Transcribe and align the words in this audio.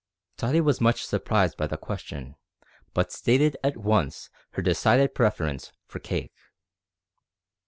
Tottie 0.35 0.61
was 0.61 0.81
much 0.81 1.05
surprised 1.05 1.57
by 1.57 1.67
the 1.67 1.77
question, 1.77 2.35
but 2.95 3.11
stated 3.11 3.55
at 3.63 3.77
once 3.77 4.31
her 4.53 4.61
decided 4.63 5.13
preference 5.13 5.71
for 5.85 5.99
cake. 5.99 6.33